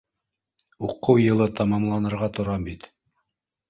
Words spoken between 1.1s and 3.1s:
йылы тамамланырға тора бит.